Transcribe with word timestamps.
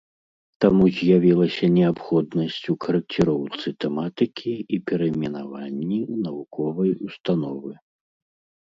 Таму 0.63 0.85
з'явілася 0.99 1.65
неабходнасць 1.75 2.65
у 2.75 2.77
карэкціроўцы 2.85 3.67
тэматыкі 3.87 4.53
і 4.63 4.75
перайменаванні 4.89 6.01
навуковай 6.27 6.91
установы. 7.11 7.71